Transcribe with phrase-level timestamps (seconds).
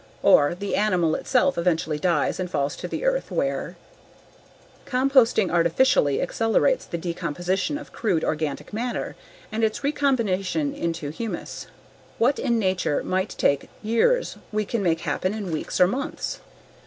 [0.23, 3.75] Or the animal itself eventually dies and falls to the earth where....
[4.87, 9.15] Composting artificially accelerates the decomposition of crude organic matter
[9.51, 11.67] and its recombination into humus.
[12.17, 16.39] What in nature might take years we can make happen in weeks or months.